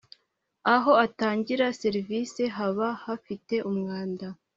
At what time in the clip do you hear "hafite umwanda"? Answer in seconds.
3.05-4.25